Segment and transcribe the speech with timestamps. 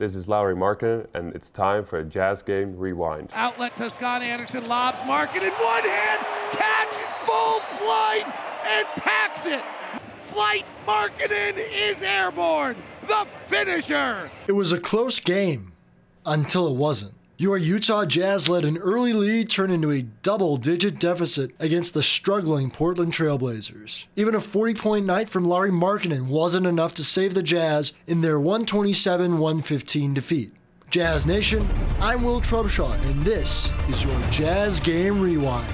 [0.00, 3.28] This is Lauri Markkanen, and it's time for a Jazz Game Rewind.
[3.34, 6.94] Outlet Toscano Anderson lobs Markkanen one hand, catch,
[7.26, 8.24] full flight,
[8.66, 9.60] and packs it.
[10.22, 12.76] Flight Markkanen is airborne.
[13.08, 14.30] The finisher.
[14.46, 15.74] It was a close game
[16.24, 17.12] until it wasn't.
[17.40, 22.02] Your Utah Jazz let an early lead turn into a double digit deficit against the
[22.02, 24.04] struggling Portland Trailblazers.
[24.14, 28.20] Even a 40 point night from Lauri Markkanen wasn't enough to save the Jazz in
[28.20, 30.52] their 127 115 defeat.
[30.90, 31.66] Jazz Nation,
[31.98, 35.66] I'm Will Trubshaw, and this is your Jazz Game Rewind.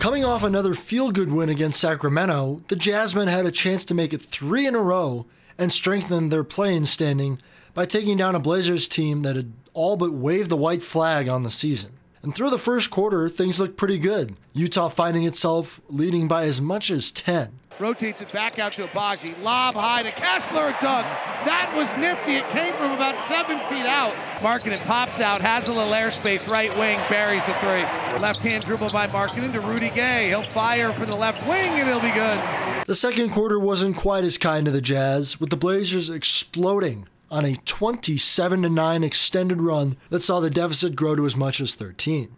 [0.00, 4.14] Coming off another feel good win against Sacramento, the Jazzmen had a chance to make
[4.14, 5.26] it three in a row
[5.58, 7.42] and strengthen their play-in standing
[7.76, 11.42] by taking down a Blazers team that had all but waved the white flag on
[11.42, 11.92] the season.
[12.22, 14.34] And through the first quarter, things looked pretty good.
[14.54, 17.52] Utah finding itself leading by as much as 10.
[17.78, 19.42] Rotates it back out to Agbaji.
[19.42, 20.72] Lob high to Kessler.
[20.72, 21.12] Dunks.
[21.44, 22.36] That was nifty.
[22.36, 24.14] It came from about seven feet out.
[24.38, 25.42] Markkanen pops out.
[25.42, 26.48] Has a little airspace.
[26.48, 26.98] Right wing.
[27.10, 27.82] Buries the three.
[28.18, 30.28] Left hand dribble by Markkanen to Rudy Gay.
[30.28, 32.42] He'll fire for the left wing and it'll be good.
[32.86, 37.44] The second quarter wasn't quite as kind to the Jazz, with the Blazers exploding on
[37.44, 42.36] a 27 9 extended run that saw the deficit grow to as much as 13.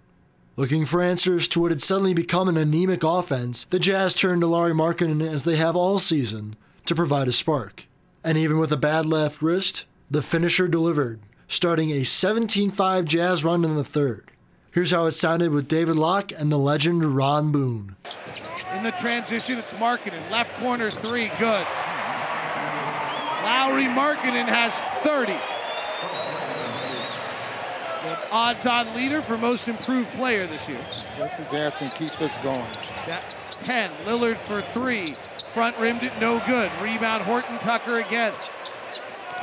[0.57, 4.47] Looking for answers to what had suddenly become an anemic offense, the Jazz turned to
[4.47, 7.87] Lauri Markkanen as they have all season to provide a spark.
[8.25, 13.45] And even with a bad left wrist, the finisher delivered, starting a 17 5 Jazz
[13.45, 14.33] run in the third.
[14.71, 17.97] Here's how it sounded with David Locke and the legend Ron Boone.
[18.77, 20.31] In the transition, it's Markkanen.
[20.31, 21.67] Left corner three, good.
[23.69, 24.73] Lauri Markkanen has
[25.05, 25.33] 30.
[28.03, 30.81] The odds-on leader for most improved player this year.
[31.51, 32.65] Jazz can keep this going.
[33.05, 33.23] That
[33.61, 33.91] 10.
[34.07, 35.17] Lillard for three.
[35.51, 36.71] Front rimmed it, no good.
[36.81, 38.33] Rebound Horton Tucker again.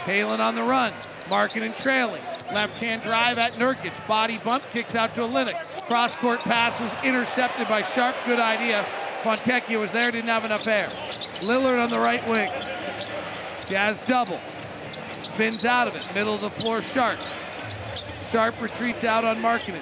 [0.05, 0.91] Palin on the run.
[1.25, 2.23] Markkanen trailing.
[2.51, 4.07] Left hand drive at Nurkic.
[4.07, 5.61] Body bump kicks out to Olynyk.
[5.85, 8.15] Cross court pass was intercepted by Sharpe.
[8.25, 8.83] Good idea.
[9.21, 10.87] Fontecchio was there, didn't have enough air.
[11.41, 12.49] Lillard on the right wing.
[13.67, 14.39] Jazz double.
[15.17, 16.03] Spins out of it.
[16.13, 17.19] Middle of the floor, Sharpe.
[18.25, 19.81] Sharpe retreats out on Markkanen.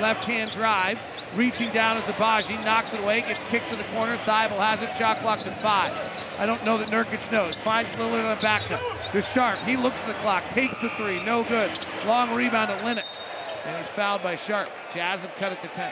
[0.00, 0.98] Left hand drive.
[1.34, 4.18] Reaching down as Agbaji knocks it away, gets kicked to the corner.
[4.18, 5.90] Thybulle has it, shot clock's at five.
[6.38, 7.58] I don't know that Nurkic knows.
[7.58, 8.80] Finds Lillard on the backside.
[9.12, 9.60] To Sharpe.
[9.60, 11.70] he looks at the clock, takes the three, no good.
[12.06, 13.04] Long rebound to Olynyk,
[13.64, 14.68] and he's fouled by Sharpe.
[14.92, 15.90] Jazz have cut it to 10.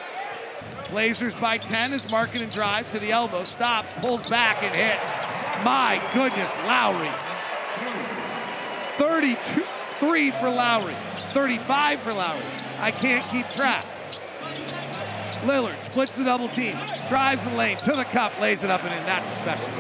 [0.91, 5.29] Blazers by 10 as Markkanen drives to the elbow, stops, pulls back, and hits.
[5.65, 7.10] My goodness, Lauri.
[8.97, 9.62] 32,
[9.98, 10.94] 3 for Lauri.
[11.32, 12.43] 35 for Lauri.
[12.81, 13.84] I can't keep track.
[15.44, 16.76] Lillard splits the double team,
[17.09, 19.04] drives the lane to the cup, lays it up and in.
[19.06, 19.72] That's special.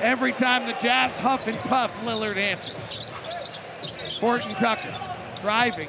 [0.00, 3.08] Every time the Jazz huff and puff, Lillard answers.
[4.20, 4.94] Horton Tucker
[5.40, 5.88] driving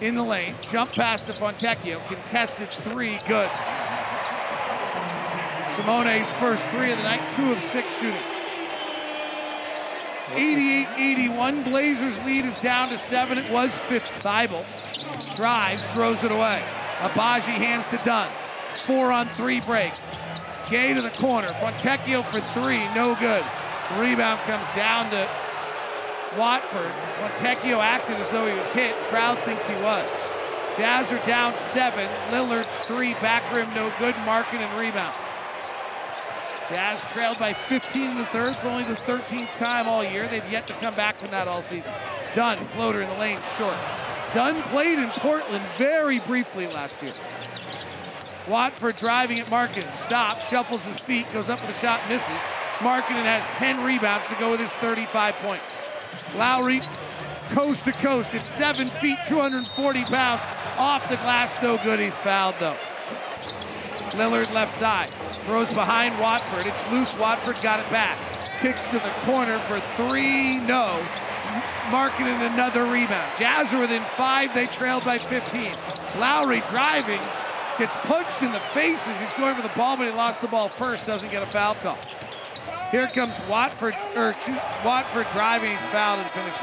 [0.00, 3.50] in the lane, jump pass to Fontecchio, contested three, good.
[5.78, 8.18] Simone's first three of the night, two of six shooting.
[10.30, 13.38] 88-81, Blazers lead is down to seven.
[13.38, 14.20] It was fifth.
[14.20, 14.66] Thybulle
[15.36, 16.60] drives, throws it away.
[16.98, 18.28] Agbaji hands to Dunn.
[18.74, 19.92] Four on three break.
[20.68, 21.46] Gay to the corner.
[21.46, 23.44] Fontecchio for three, no good.
[23.98, 25.28] Rebound comes down to
[26.36, 26.90] Watford.
[27.20, 28.96] Fontecchio acted as though he was hit.
[29.10, 30.10] Crowd thinks he was.
[30.76, 32.08] Jazz are down seven.
[32.30, 34.16] Lillard's three, back rim no good.
[34.16, 35.14] Markkanen rebound.
[36.68, 40.26] Jazz trailed by 15 in the third for only the 13th time all year.
[40.28, 41.94] They've yet to come back from that all season.
[42.34, 43.76] Dunn, floater in the lane, short.
[44.34, 47.12] Dunn played in Portland very briefly last year.
[48.46, 52.42] Watford driving at Markkanen, stops, shuffles his feet, goes up with a shot, misses.
[52.78, 55.90] Markkanen has 10 rebounds to go with his 35 points.
[56.36, 56.82] Lauri,
[57.50, 60.42] coast to coast at 7 feet, 240 pounds,
[60.76, 61.98] off the glass, no good.
[61.98, 62.76] He's fouled though.
[64.18, 65.10] Lillard left side.
[65.46, 66.66] Throws behind Watford.
[66.66, 67.16] It's loose.
[67.18, 68.18] Watford got it back.
[68.60, 70.58] Kicks to the corner for three.
[70.58, 71.00] No.
[71.90, 73.32] Markkanen another rebound.
[73.38, 74.52] Jazz are within five.
[74.54, 75.72] They trailed by 15.
[76.18, 77.20] Lauri driving.
[77.78, 80.48] Gets punched in the face as he's going for the ball, but he lost the
[80.48, 81.06] ball first.
[81.06, 81.98] Doesn't get a foul call.
[82.90, 84.34] Here comes Watford, or
[84.84, 86.60] Watford driving, he's fouled and finishes.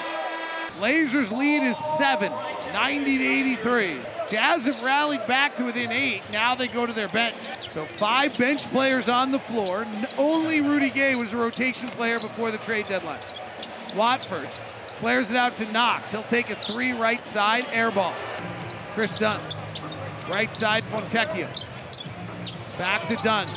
[0.77, 2.33] Blazers lead is seven,
[2.73, 3.97] 90 to 83.
[4.29, 6.21] Jazz have rallied back to within eight.
[6.31, 7.35] Now they go to their bench.
[7.69, 9.85] So five bench players on the floor.
[10.17, 13.19] Only Rudy Gay was a rotation player before the trade deadline.
[13.95, 14.49] Watford
[14.95, 16.11] flares it out to Knox.
[16.11, 18.13] He'll take a three right side air ball.
[18.93, 19.39] Kris Dunn.
[20.29, 21.47] Right side Fontecchio.
[22.79, 23.47] Back to Dunn.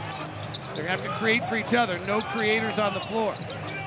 [0.75, 1.99] They're going to have to create for each other.
[2.01, 3.35] No creators on the floor.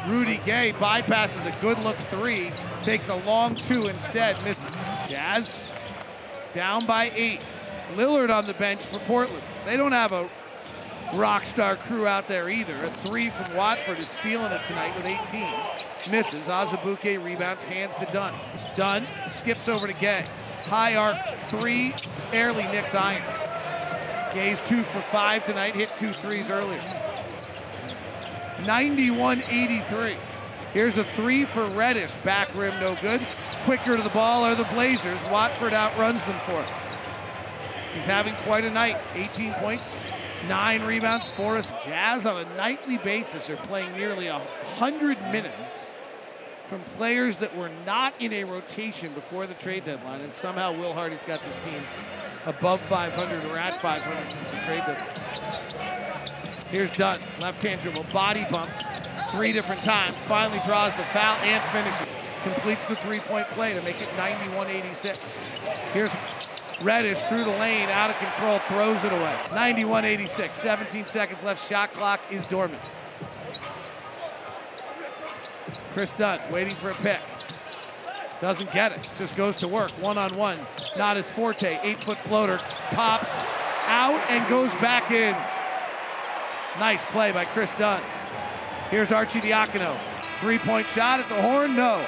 [0.07, 2.51] Rudy Gay bypasses a good look three.
[2.83, 4.43] Takes a long two instead.
[4.43, 4.71] Misses.
[5.07, 5.70] Jazz
[6.53, 7.42] down by eight.
[7.95, 9.44] Lillard on the bench for Portland.
[9.65, 10.30] They don't have a
[11.13, 12.74] rock star crew out there either.
[12.86, 16.12] A three from Watford is feeling it tonight with 18.
[16.12, 16.48] Misses.
[16.48, 18.33] Azubuike rebounds, hands to Dunn.
[18.75, 20.25] Dunn skips over to Gay.
[20.63, 21.18] High arc
[21.50, 21.94] three,
[22.31, 23.24] barely nicks iron.
[24.33, 26.81] Gay's two for five tonight, hit two threes earlier.
[28.65, 30.15] 91 83.
[30.73, 33.25] Here's a three for Reddish, back rim no good.
[33.65, 35.21] Quicker to the ball are the Blazers.
[35.25, 36.65] Watford outruns them for.
[37.94, 39.01] He's having quite a night.
[39.15, 40.01] 18 points,
[40.47, 41.83] nine rebounds, four assists.
[41.83, 45.91] Jazz on a nightly basis are playing nearly 100 minutes
[46.69, 50.94] from players that were not in a rotation before the trade deadline, and somehow Will
[50.94, 51.81] Hardy's got this team
[52.45, 56.65] above 500 or at 500 since the trade deadline.
[56.69, 58.85] Here's Dunn, left hand dribble, body bumped
[59.31, 62.07] three different times, finally draws the foul and finishes.
[62.43, 65.19] Completes the three point play to make it 91 86.
[65.93, 66.11] Here's
[66.81, 69.35] Reddish through the lane, out of control, throws it away.
[69.53, 72.81] 91 86, 17 seconds left, shot clock is dormant.
[75.93, 77.19] Kris Dunn waiting for a pick.
[78.39, 80.57] Doesn't get it, just goes to work, one on one.
[80.97, 82.57] Not his forte, eight foot floater,
[82.89, 83.45] pops
[83.85, 85.35] out and goes back in.
[86.79, 88.01] Nice play by Kris Dunn.
[88.91, 89.97] Here's Arcidiacono.
[90.41, 92.05] Three point shot at the horn, no.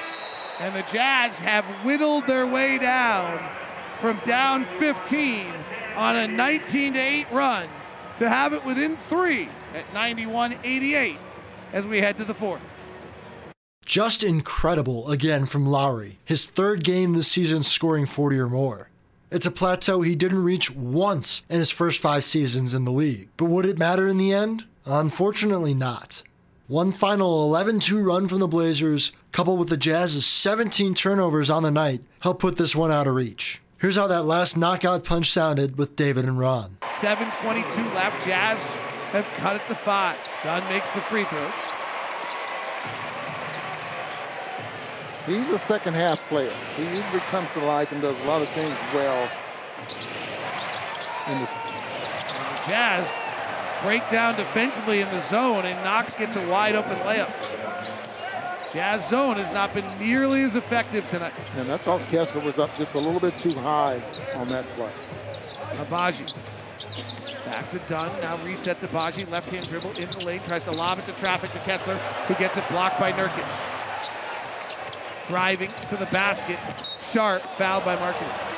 [0.59, 3.39] And the Jazz have whittled their way down
[3.99, 5.47] from down 15
[5.95, 7.69] on a 19 8 run
[8.19, 11.15] to have it within three at 91 88
[11.71, 12.61] as we head to the fourth.
[13.85, 18.89] Just incredible again from Lauri, his third game this season scoring 40 or more.
[19.31, 23.29] It's a plateau he didn't reach once in his first five seasons in the league.
[23.37, 24.65] But would it matter in the end?
[24.85, 26.23] Unfortunately, not.
[26.67, 31.63] One final 11 2 run from the Blazers, coupled with the Jazz's 17 turnovers on
[31.63, 33.61] the night, helped put this one out of reach.
[33.79, 36.77] Here's how that last knockout punch sounded with David and Ron.
[36.83, 38.25] 7.22 left.
[38.25, 38.59] Jazz
[39.11, 40.17] have cut it to five.
[40.41, 41.51] Dunn makes the free throws.
[45.25, 46.53] He's a second half player.
[46.77, 49.29] He usually comes to life and does a lot of things well.
[51.27, 53.19] In the, the Jazz
[53.83, 57.31] break down defensively in the zone, and Knox gets a wide open layup.
[58.73, 61.33] Jazz zone has not been nearly as effective tonight.
[61.57, 64.01] And I thought Kessler was up just a little bit too high
[64.35, 64.89] on that play.
[65.73, 66.33] Agbaji.
[67.45, 68.09] Back to Dunn.
[68.21, 69.29] Now reset to Agbaji.
[69.29, 70.39] Left hand dribble into the lane.
[70.39, 71.95] Tries to lob it to traffic to Kessler,
[72.27, 73.47] who gets it blocked by Nurkic.
[75.27, 76.57] Driving to the basket.
[77.11, 78.52] Sharpe, fouled by Markkanen.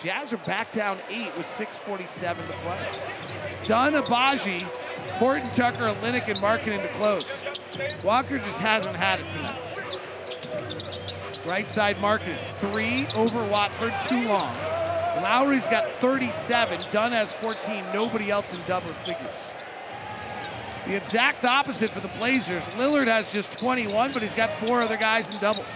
[0.00, 2.78] Jazz are back down eight with 6.47 to play.
[3.64, 4.62] Dunn, Agbaji,
[5.18, 7.26] Horton, Tucker, Olynyk, and Markkanen to close.
[8.04, 9.58] Walker just hasn't had it tonight.
[11.44, 12.38] Right side Markkanen.
[12.54, 14.54] Three over Watford, too long.
[15.22, 16.80] Lauri's got 37.
[16.92, 17.84] Dunn has 14.
[17.92, 19.52] Nobody else in double figures.
[20.86, 22.64] The exact opposite for the Blazers.
[22.68, 25.66] Lillard has just 21, but he's got four other guys in doubles.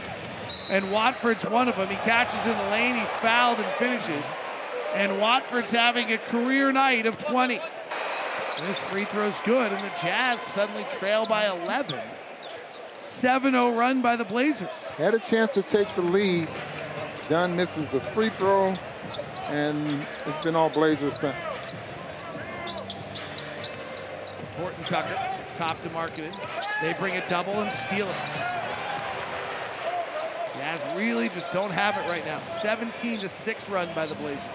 [0.71, 1.89] And Watford's one of them.
[1.89, 4.33] He catches in the lane, he's fouled and finishes.
[4.95, 7.61] And Watford's having a career night of 20.
[8.61, 11.99] This free throw's good, and the Jazz suddenly trail by 11.
[13.01, 14.69] 7 0 run by the Blazers.
[14.97, 16.49] Had a chance to take the lead.
[17.29, 18.75] Dunn misses the free throw,
[19.49, 21.35] and it's been all Blazers since.
[24.59, 25.19] Horton Tucker,
[25.55, 26.33] top to Markkanen.
[26.83, 28.62] They bring a double and steal it.
[30.97, 32.39] Really just don't have it right now.
[32.47, 34.47] 17 to 6 run by the Blazers.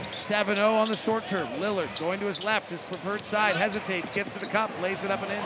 [0.00, 1.46] A 7 0 on the short term.
[1.60, 5.10] Lillard going to his left, his preferred side, hesitates, gets to the cup, lays it
[5.10, 5.42] up and in.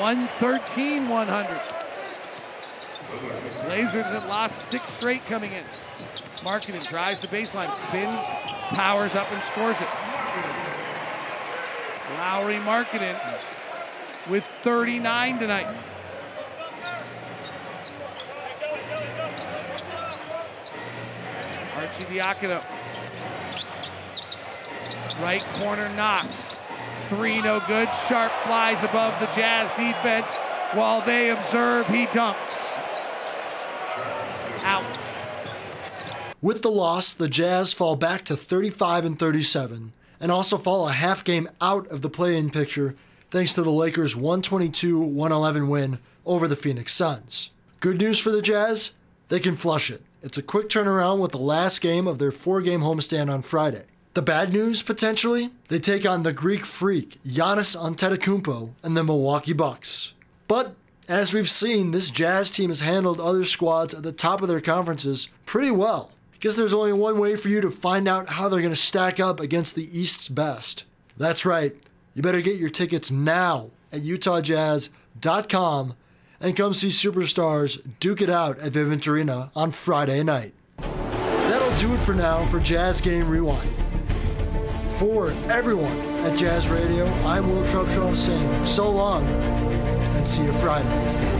[0.00, 1.60] 113 100.
[3.66, 5.64] Blazers have lost six straight coming in.
[6.42, 8.24] Markkanen drives the baseline, spins,
[8.74, 9.88] powers up, and scores it.
[12.18, 13.18] Lauri Markkanen
[14.28, 15.78] with 39 tonight.
[21.86, 22.62] Arcidiacono.
[25.22, 26.60] Right corner knocks.
[27.08, 27.88] Three no good.
[28.08, 30.34] Sharpe flies above the Jazz defense
[30.74, 31.86] while they observe.
[31.88, 32.82] He dunks.
[34.62, 34.98] Ouch.
[36.42, 40.92] With the loss, the Jazz fall back to 35 and 37 and also fall a
[40.92, 42.94] half game out of the play in picture
[43.30, 47.50] thanks to the Lakers' 122 111 win over the Phoenix Suns.
[47.80, 48.92] Good news for the Jazz?
[49.28, 50.02] They can flush it.
[50.26, 53.84] It's a quick turnaround with the last game of their four game homestand on Friday.
[54.14, 59.52] The bad news, potentially, they take on the Greek freak, Giannis Antetokounmpo, and the Milwaukee
[59.52, 60.14] Bucks.
[60.48, 60.74] But
[61.06, 64.60] as we've seen, this Jazz team has handled other squads at the top of their
[64.60, 66.10] conferences pretty well.
[66.40, 69.20] Guess there's only one way for you to find out how they're going to stack
[69.20, 70.82] up against the East's best.
[71.16, 71.76] That's right.
[72.14, 75.94] You better get your tickets now at UtahJazz.com
[76.40, 80.54] and come see superstars duke it out at Vivint Arena on Friday night.
[80.78, 83.74] That'll do it for now for Jazz Game Rewind.
[84.98, 91.35] For everyone at Jazz Radio, I'm Will Trubshaw saying so long and see you Friday.